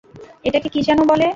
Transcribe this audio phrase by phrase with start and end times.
[0.43, 1.25] এটাকে কী যেন বলে?